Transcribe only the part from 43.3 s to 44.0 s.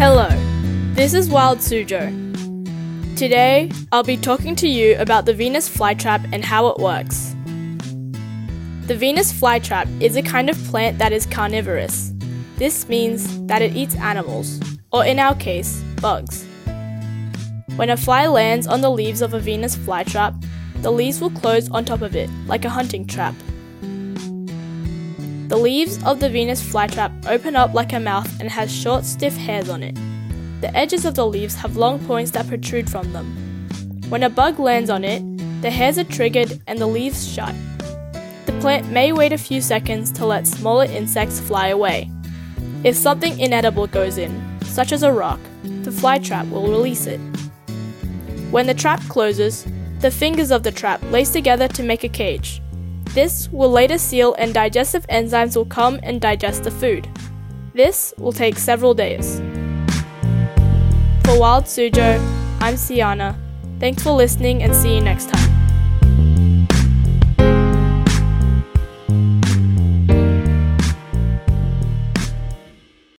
inedible